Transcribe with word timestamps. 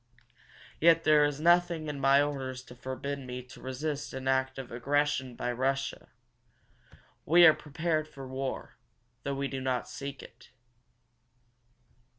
Yet 0.79 1.03
there 1.03 1.23
is 1.25 1.39
nothing 1.39 1.87
in 1.87 1.99
my 1.99 2.23
orders 2.23 2.63
to 2.63 2.75
forbid 2.75 3.19
me 3.19 3.43
to 3.43 3.61
resist 3.61 4.15
an 4.15 4.27
act 4.27 4.57
of 4.57 4.71
aggression 4.71 5.35
by 5.35 5.51
Russia. 5.51 6.09
We 7.23 7.45
are 7.45 7.53
prepared 7.53 8.07
for 8.07 8.27
war, 8.27 8.77
though 9.21 9.35
we 9.35 9.47
do 9.47 9.61
not 9.61 9.87
seek 9.87 10.23
it." 10.23 10.49